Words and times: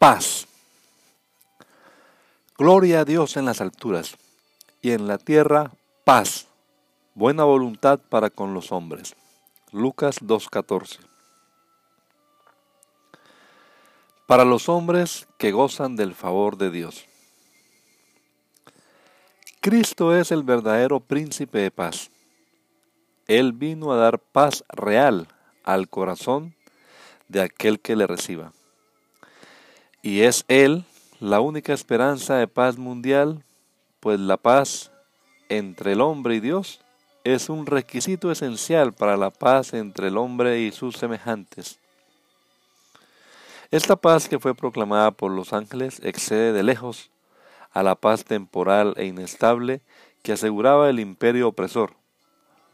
Paz. 0.00 0.46
Gloria 2.56 3.00
a 3.00 3.04
Dios 3.04 3.36
en 3.36 3.44
las 3.44 3.60
alturas 3.60 4.16
y 4.80 4.92
en 4.92 5.06
la 5.06 5.18
tierra 5.18 5.72
paz, 6.04 6.46
buena 7.14 7.44
voluntad 7.44 8.00
para 8.08 8.30
con 8.30 8.54
los 8.54 8.72
hombres. 8.72 9.14
Lucas 9.72 10.22
2.14. 10.22 11.00
Para 14.26 14.46
los 14.46 14.70
hombres 14.70 15.28
que 15.36 15.52
gozan 15.52 15.96
del 15.96 16.14
favor 16.14 16.56
de 16.56 16.70
Dios. 16.70 17.04
Cristo 19.60 20.16
es 20.16 20.32
el 20.32 20.44
verdadero 20.44 21.00
príncipe 21.00 21.58
de 21.58 21.70
paz. 21.70 22.10
Él 23.26 23.52
vino 23.52 23.92
a 23.92 23.96
dar 23.96 24.18
paz 24.18 24.64
real 24.70 25.28
al 25.62 25.90
corazón 25.90 26.54
de 27.28 27.42
aquel 27.42 27.80
que 27.80 27.96
le 27.96 28.06
reciba. 28.06 28.54
Y 30.02 30.22
es 30.22 30.44
Él 30.48 30.84
la 31.20 31.40
única 31.40 31.74
esperanza 31.74 32.36
de 32.36 32.48
paz 32.48 32.78
mundial, 32.78 33.44
pues 34.00 34.18
la 34.18 34.38
paz 34.38 34.90
entre 35.50 35.92
el 35.92 36.00
hombre 36.00 36.36
y 36.36 36.40
Dios 36.40 36.80
es 37.24 37.50
un 37.50 37.66
requisito 37.66 38.30
esencial 38.30 38.94
para 38.94 39.18
la 39.18 39.30
paz 39.30 39.74
entre 39.74 40.08
el 40.08 40.16
hombre 40.16 40.60
y 40.60 40.72
sus 40.72 40.96
semejantes. 40.96 41.78
Esta 43.70 43.96
paz 43.96 44.28
que 44.28 44.38
fue 44.38 44.54
proclamada 44.54 45.10
por 45.10 45.30
los 45.30 45.52
ángeles 45.52 46.00
excede 46.02 46.52
de 46.52 46.62
lejos 46.62 47.10
a 47.70 47.82
la 47.82 47.94
paz 47.94 48.24
temporal 48.24 48.94
e 48.96 49.04
inestable 49.04 49.82
que 50.22 50.32
aseguraba 50.32 50.88
el 50.88 50.98
imperio 50.98 51.48
opresor, 51.48 51.94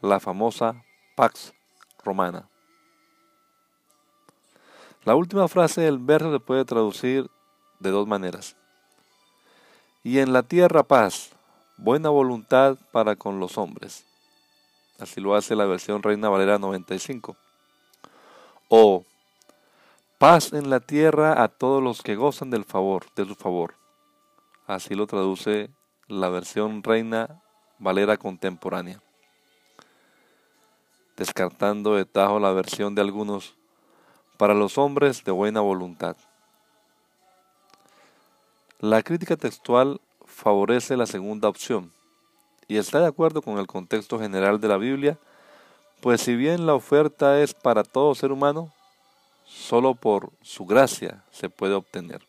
la 0.01 0.19
famosa 0.19 0.83
Pax 1.15 1.53
Romana. 2.03 2.47
La 5.05 5.15
última 5.15 5.47
frase 5.47 5.81
del 5.81 5.99
verso 5.99 6.31
se 6.31 6.39
puede 6.39 6.65
traducir 6.65 7.29
de 7.79 7.91
dos 7.91 8.07
maneras. 8.07 8.55
Y 10.03 10.19
en 10.19 10.33
la 10.33 10.43
tierra 10.43 10.83
paz, 10.83 11.31
buena 11.77 12.09
voluntad 12.09 12.77
para 12.91 13.15
con 13.15 13.39
los 13.39 13.57
hombres. 13.57 14.05
Así 14.99 15.21
lo 15.21 15.35
hace 15.35 15.55
la 15.55 15.65
versión 15.65 16.01
Reina 16.01 16.29
Valera 16.29 16.57
95. 16.57 17.35
O 18.69 19.05
paz 20.17 20.53
en 20.53 20.69
la 20.69 20.79
tierra 20.79 21.43
a 21.43 21.47
todos 21.47 21.83
los 21.83 22.01
que 22.01 22.15
gozan 22.15 22.49
del 22.49 22.65
favor, 22.65 23.05
de 23.15 23.25
su 23.25 23.35
favor. 23.35 23.75
Así 24.65 24.95
lo 24.95 25.07
traduce 25.07 25.69
la 26.07 26.29
versión 26.29 26.83
Reina 26.83 27.41
Valera 27.79 28.17
contemporánea. 28.17 29.01
Descartando 31.15 31.95
de 31.95 32.05
tajo 32.05 32.39
la 32.39 32.51
versión 32.51 32.95
de 32.95 33.01
algunos 33.01 33.55
para 34.37 34.53
los 34.53 34.77
hombres 34.77 35.23
de 35.23 35.31
buena 35.31 35.61
voluntad. 35.61 36.15
La 38.79 39.01
crítica 39.01 39.35
textual 39.35 39.99
favorece 40.25 40.95
la 40.95 41.07
segunda 41.07 41.49
opción 41.49 41.91
y 42.67 42.77
está 42.77 42.99
de 42.99 43.07
acuerdo 43.07 43.41
con 43.41 43.57
el 43.57 43.67
contexto 43.67 44.19
general 44.19 44.61
de 44.61 44.67
la 44.67 44.77
Biblia, 44.77 45.17
pues 46.01 46.21
si 46.21 46.35
bien 46.35 46.65
la 46.67 46.75
oferta 46.75 47.41
es 47.41 47.53
para 47.53 47.83
todo 47.83 48.13
ser 48.13 48.31
humano, 48.31 48.71
solo 49.45 49.95
por 49.95 50.31
su 50.41 50.65
gracia 50.65 51.23
se 51.31 51.49
puede 51.49 51.73
obtener. 51.73 52.21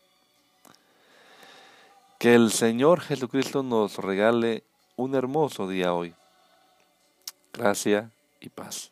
Que 2.17 2.35
el 2.35 2.51
Señor 2.51 3.01
Jesucristo 3.01 3.63
nos 3.63 3.97
regale 3.97 4.63
un 4.95 5.15
hermoso 5.15 5.67
día 5.67 5.93
hoy. 5.93 6.15
Gracia 7.53 8.11
y 8.41 8.49
paz. 8.49 8.91